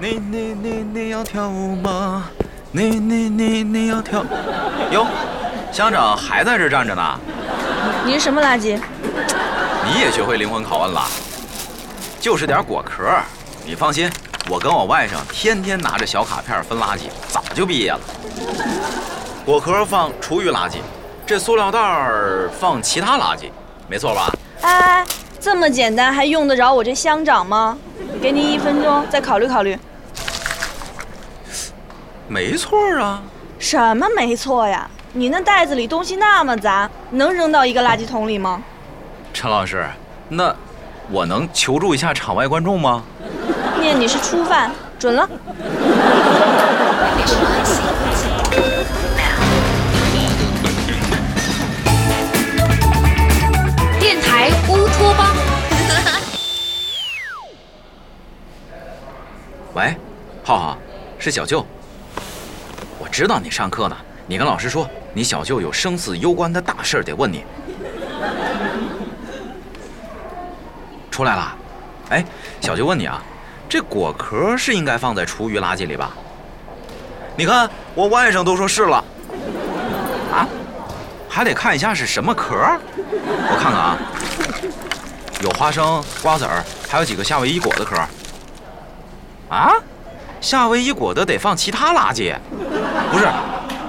[0.00, 2.30] 你你你你要跳舞吗？
[2.70, 4.24] 你你你你要跳？
[4.92, 5.04] 哟，
[5.72, 7.18] 乡长还在这站着呢。
[8.06, 8.78] 你是什么垃圾？
[9.84, 11.02] 你也学会灵魂拷问了？
[12.20, 13.10] 就是点果壳。
[13.66, 14.08] 你放心，
[14.48, 18.00] 我跟我外甥天天拿着小卡片分垃圾，早就毕业了。
[19.44, 20.76] 果壳放厨余垃圾，
[21.26, 23.50] 这塑料袋儿放其他垃圾，
[23.88, 24.32] 没错吧？
[24.60, 25.04] 哎，
[25.40, 27.76] 这么简单还用得着我这乡长吗？
[28.22, 29.76] 给你一分钟，再考虑考虑。
[32.28, 33.22] 没错啊。
[33.58, 34.88] 什么没错呀？
[35.14, 38.62] 你那袋子里东西那么杂，能扔到一个垃圾桶里吗？
[39.32, 39.84] 陈老师，
[40.28, 40.54] 那
[41.10, 43.02] 我能求助一下场外观众吗？
[43.80, 45.26] 念你是初犯，准了。
[53.98, 55.34] 电台乌托邦。
[59.74, 59.96] 喂，
[60.44, 60.78] 浩浩，
[61.18, 61.64] 是小舅。
[63.18, 63.96] 知道你上课呢，
[64.28, 67.44] 你跟老师说，你小舅有生死攸关的大事得问你。
[71.10, 71.56] 出来了，
[72.10, 72.24] 哎，
[72.60, 73.20] 小舅问你啊，
[73.68, 76.12] 这果壳是应该放在厨余垃圾里吧？
[77.34, 79.04] 你看我外甥都说是了。
[80.32, 80.46] 啊？
[81.28, 82.54] 还得看一下是什么壳？
[82.54, 83.98] 我看看啊，
[85.42, 87.96] 有花生、瓜子儿，还有几个夏威夷果的壳。
[89.48, 89.74] 啊？
[90.40, 92.34] 夏威夷果得得放其他垃圾？
[93.10, 93.26] 不是，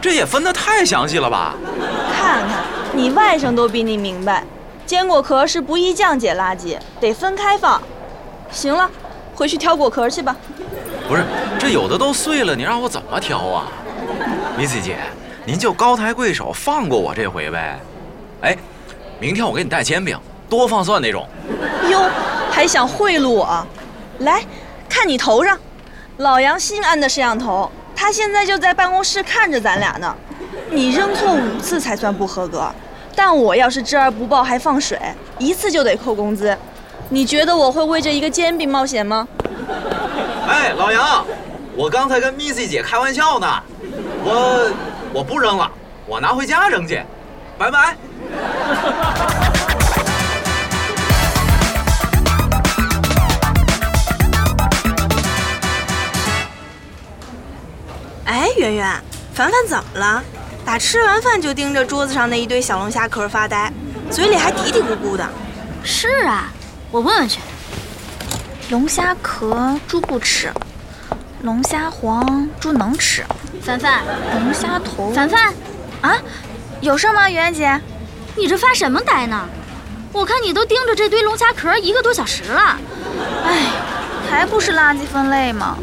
[0.00, 1.54] 这也分得太详细了吧？
[2.16, 4.44] 看看你外甥都比你明白，
[4.86, 7.80] 坚果壳是不易降解垃圾，得分开放。
[8.50, 8.88] 行了，
[9.34, 10.34] 回去挑果壳去吧。
[11.08, 11.24] 不是，
[11.58, 13.66] 这有的都碎了，你让我怎么挑啊
[14.58, 14.98] ？Missy 姐，
[15.44, 17.80] 您就高抬贵手放过我这回呗。
[18.42, 18.56] 哎，
[19.18, 20.18] 明天我给你带煎饼，
[20.48, 21.26] 多放蒜那种。
[21.90, 22.08] 哟，
[22.50, 23.66] 还想贿赂我？
[24.20, 24.42] 来。
[24.88, 25.58] 看你头上，
[26.18, 30.16] 老杨新安的摄像头，他现在就在办公室看着咱俩呢。
[30.70, 32.66] 你扔错五次才算不合格，
[33.14, 34.98] 但我要是知而不报还放水，
[35.38, 36.56] 一次就得扣工资。
[37.10, 39.28] 你觉得我会为这一个煎饼冒险吗？
[40.48, 41.24] 哎，老杨，
[41.74, 43.62] 我刚才跟 Missy 姐开玩笑呢，
[44.24, 44.72] 我
[45.12, 45.70] 我不扔了，
[46.06, 47.02] 我拿回家扔去，
[47.58, 49.45] 拜拜。
[58.36, 59.02] 哎，圆圆，
[59.32, 60.22] 凡凡怎么了？
[60.62, 63.72] 打吃完饭就盯着桌子上那一堆小龙虾壳发呆，
[64.10, 65.26] 嘴里还嘀嘀咕咕的。
[65.82, 66.52] 是啊，
[66.90, 67.40] 我问问去。
[68.68, 70.52] 龙虾壳猪不吃，
[71.44, 73.24] 龙虾黄猪能吃。
[73.62, 74.04] 凡凡，
[74.34, 75.10] 龙虾头。
[75.14, 75.54] 凡凡，
[76.02, 76.18] 啊，
[76.82, 77.80] 有事吗，圆圆姐？
[78.36, 79.48] 你这发什么呆呢？
[80.12, 82.78] 我看你都盯着这堆龙虾壳一个多小时了。
[83.46, 83.62] 哎，
[84.28, 85.78] 还不是垃圾分类吗？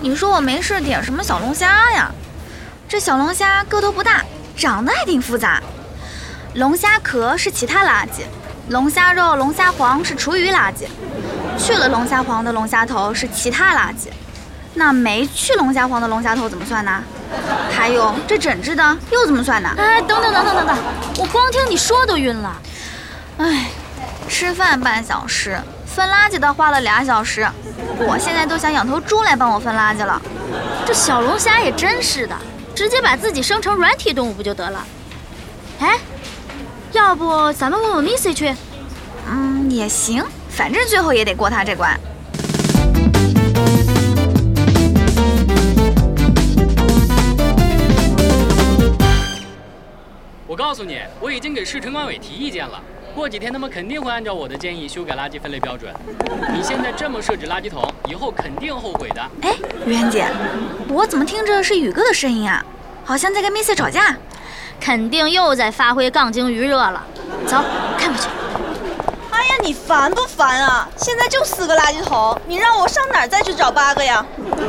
[0.00, 2.10] 你说我没事点什么小龙虾呀？
[2.88, 4.24] 这小龙虾个头不大，
[4.56, 5.60] 长得还挺复杂。
[6.54, 8.22] 龙虾壳是其他垃圾，
[8.68, 10.86] 龙虾肉、龙虾黄是厨余垃圾，
[11.58, 14.08] 去了龙虾黄的龙虾头是其他垃圾。
[14.74, 17.02] 那没去龙虾黄的龙虾头怎么算呢？
[17.70, 19.68] 还有这整只的又怎么算呢？
[19.76, 20.76] 哎，等等等等等等，
[21.18, 22.56] 我光听你说都晕了。
[23.38, 23.68] 哎，
[24.28, 27.46] 吃饭半小时，分垃圾的花了俩小时。
[28.00, 30.20] 我现在都想养头猪来帮我分垃圾了。
[30.86, 32.36] 这小龙虾也真是的，
[32.74, 34.86] 直接把自己生成软体动物不就得了？
[35.80, 35.98] 哎，
[36.92, 38.54] 要不咱们问问 Missy 去？
[39.30, 41.98] 嗯，也行，反正最后也得过他这关。
[50.46, 52.80] 我告诉你，我已经给市城管委提意见了。
[53.18, 55.92] 过几天他们肯定会按照我的建议修改垃圾分类标准。
[56.54, 59.20] 你现在这么设置垃圾桶，以后肯定后悔的。
[59.42, 59.56] 哎，
[59.86, 60.28] 媛姐，
[60.88, 62.64] 我怎么听着是宇哥的声音啊？
[63.04, 64.16] 好像在跟 Missy 吵架，
[64.80, 67.04] 肯定又在发挥杠精余热了。
[67.44, 67.56] 走，
[67.98, 68.28] 看过去。
[69.32, 70.88] 哎呀，你烦不烦啊？
[70.96, 74.24] 现在就四个垃圾桶，你让我上哪儿再去找八个呀？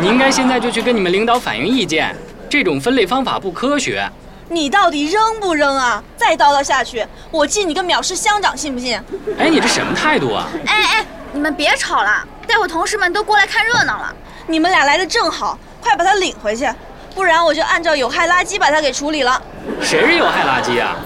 [0.00, 2.12] 你应该现在就去跟你们领导反映意见，
[2.50, 4.04] 这种分类方法不科学。
[4.52, 6.04] 你到底扔不扔啊？
[6.14, 9.00] 再叨叨下去，我记你个藐视乡长，信不信？
[9.38, 10.46] 哎，你这什么态度啊？
[10.66, 14.14] 哎哎，你们别吵了，待会同事们都过来看热闹了。
[14.46, 16.68] 你们俩来的正好，快把他领回去，
[17.14, 19.40] 不然我就按照有害垃圾把他给处理了。
[19.80, 20.96] 谁是有害垃圾啊？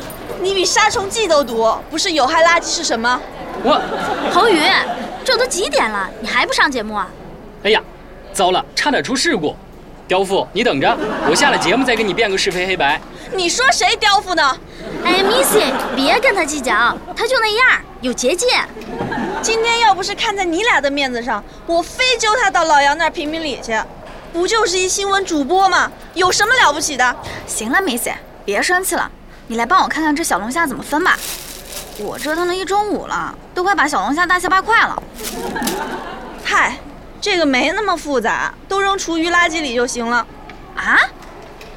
[0.41, 3.21] 你比杀虫剂都毒，不是有害垃圾是什么？
[3.63, 3.81] 我，
[4.35, 4.61] 侯宇，
[5.25, 7.07] 这都几点了，你还不上节目啊？
[7.63, 7.81] 哎呀，
[8.33, 9.55] 糟了，差点出事故。
[10.09, 10.97] 刁妇，你等着，
[11.29, 13.01] 我下了节目再跟你辩个是非黑白。
[13.35, 14.57] 你说谁刁妇呢？
[15.05, 18.49] 哎，Missy，别跟他计较，他就那样，有捷径。
[19.43, 23.77] 今天要不是看在你俩的面子上，我非揪他到老杨那儿评评理去。
[24.33, 25.91] 不就是一新闻主播吗？
[26.15, 27.17] 有什么了不起的？
[27.47, 28.13] 行了，Missy，
[28.45, 29.11] 别生气了，
[29.49, 31.17] 你来帮我看看这小龙虾怎么分吧。
[31.99, 35.03] 我折腾了一中午了，都快把小龙虾大卸八块了。
[36.45, 36.77] 嗨，
[37.27, 40.25] 这个没那么复杂，都扔厨余垃圾里就行了。
[40.77, 40.97] 啊？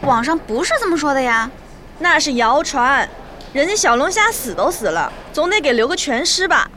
[0.02, 1.50] 网上不是这么说的呀？
[1.98, 3.10] 那是谣传。
[3.52, 6.70] 人家小龙虾死都死了，总得给留个全尸吧？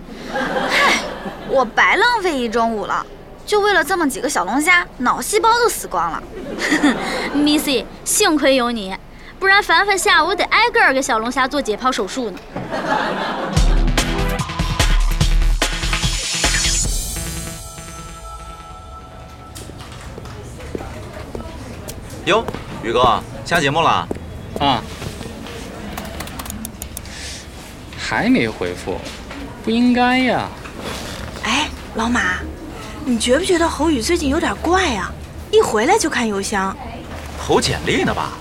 [0.71, 0.95] 嗨，
[1.51, 3.05] 我白浪费一中午了，
[3.45, 6.23] 就为了这么几个小龙虾，脑细胞都死光了。
[7.37, 8.97] Missy，幸亏有你，
[9.39, 12.39] 不然凡凡下午得挨个儿给小龙虾做解剖手术呢。
[22.27, 22.45] 哟，
[22.85, 24.09] 宇哥下节目了？
[24.61, 24.81] 啊，
[27.99, 28.97] 还没回复，
[29.65, 30.49] 不应该呀。
[31.43, 32.39] 哎，老马，
[33.05, 35.13] 你觉不觉得侯宇最近有点怪啊？
[35.51, 36.77] 一回来就看邮箱。
[37.45, 38.35] 投简历呢吧？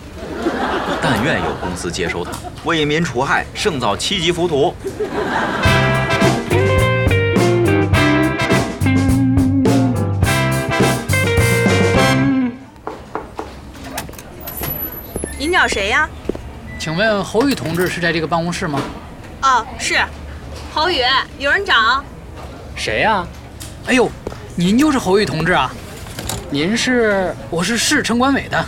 [1.02, 2.32] 但愿有公司接收他，
[2.66, 4.76] 为民除害，胜造七级浮屠。
[15.42, 16.08] 您找谁呀？
[16.78, 18.80] 请问侯宇同志是在这个办公室吗？
[19.42, 20.00] 哦，是，
[20.72, 21.02] 侯宇，
[21.40, 21.74] 有人找。
[22.76, 23.26] 谁呀？
[23.88, 24.08] 哎呦，
[24.56, 25.74] 您就是侯宇同志啊！
[26.52, 27.36] 您是？
[27.50, 28.66] 我是市城管委的。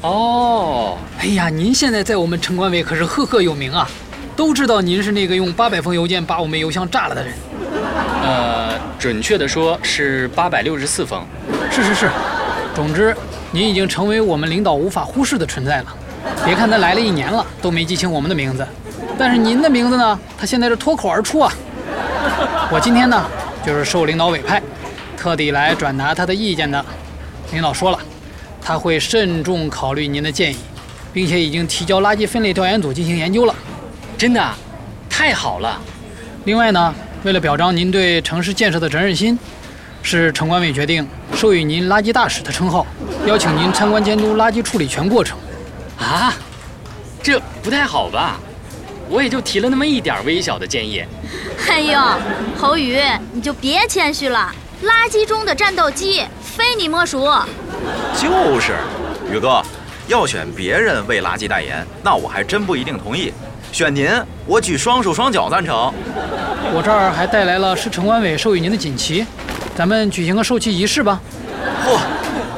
[0.00, 3.88] 哦，哎呀，您现在在我们城管委可是赫赫有名啊，
[4.34, 7.32] 都知道您是那个用八百封邮件把我们邮箱炸了的人。
[8.24, 11.24] 呃，准确的说是八百六十四封。
[11.70, 12.10] 是是是，
[12.74, 13.16] 总之
[13.52, 15.94] 您已经成为我们领导无法忽视的存在了。
[16.44, 18.66] 别看他来了一年了，都没记清我们的名字，
[19.18, 21.52] 但是您的名字呢，他现在是脱口而出啊。
[22.70, 23.24] 我今天呢，
[23.64, 24.62] 就是受领导委派，
[25.16, 26.84] 特地来转达他的意见的。
[27.52, 27.98] 领导说了，
[28.60, 30.56] 他会慎重考虑您的建议，
[31.12, 33.54] 并且已经提交垃圾分类调研组进行研究了。
[34.16, 34.56] 真的啊，
[35.08, 35.80] 太好了。
[36.44, 39.38] 另外呢，为了表彰您对城市建设的责任心，
[40.02, 42.86] 市城管委决定授予您“垃圾大使”的称号，
[43.26, 45.38] 邀请您参观监督垃圾处理全过程。
[45.98, 46.32] 啊，
[47.22, 48.38] 这不太好吧？
[49.10, 51.02] 我也就提了那么一点微小的建议。
[51.68, 51.98] 哎呦，
[52.58, 53.00] 侯宇，
[53.32, 54.52] 你就别谦虚了，
[54.84, 57.26] 垃圾中的战斗机非你莫属。
[58.14, 58.76] 就是，
[59.32, 59.62] 宇哥，
[60.06, 63.32] 要选别人为垃圾代言，那我还真不一定同意。
[63.72, 64.10] 选您，
[64.46, 65.92] 我举双手双脚赞成。
[66.74, 69.26] 我这儿还带来了市城管委授予您的锦旗，
[69.74, 71.18] 咱们举行个授旗仪式吧。
[71.86, 71.98] 嚯，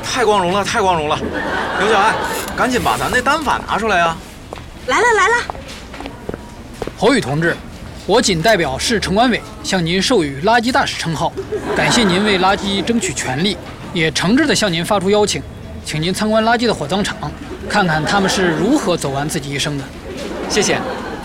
[0.03, 1.17] 太光荣了，太光荣了！
[1.79, 2.13] 刘小爱，
[2.61, 4.15] 赶紧把咱那单反拿出来呀、
[4.87, 5.35] 来了来了，
[6.95, 7.57] 侯宇同志，
[8.05, 11.33] 我谨代表市城管委向您授予“垃圾大使”称号，
[11.75, 13.57] 感谢您为垃圾争取权利，
[13.95, 15.43] 也诚挚地向您发出邀请，
[15.87, 17.17] 请您参观垃圾的火葬场，
[17.67, 19.85] 看看他们是如何走完自己一生的。
[20.51, 20.79] 谢谢，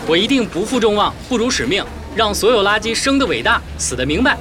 [0.07, 1.83] 我一定不负众望，不辱使命，
[2.15, 4.37] 让所有垃圾生的伟大，死的明白。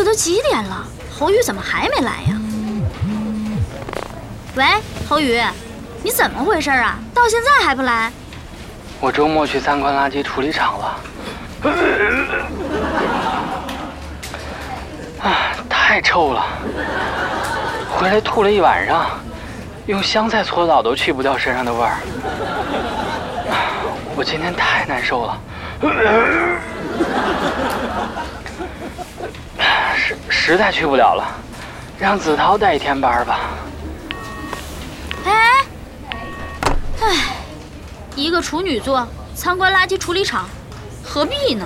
[0.00, 0.82] 这都几点了？
[1.12, 2.40] 侯宇怎么还没来呀？
[4.56, 4.64] 喂，
[5.06, 5.38] 侯宇，
[6.02, 6.98] 你怎么回事啊？
[7.12, 8.10] 到现在还不来？
[8.98, 10.96] 我周末去参观垃圾处理厂了。
[15.20, 16.46] 啊，太臭了！
[17.90, 19.20] 回来吐了一晚上，
[19.84, 21.98] 用香菜搓澡都去不掉身上的味儿。
[24.16, 25.38] 我今天太难受了，
[30.50, 31.24] 实在去不了了，
[31.96, 33.38] 让子韬带一天班吧。
[35.24, 35.32] 哎，
[37.00, 37.36] 哎，
[38.16, 40.48] 一个处女座参观垃圾处理厂，
[41.04, 41.64] 何必呢？